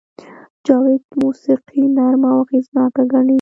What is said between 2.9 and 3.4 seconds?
ګڼي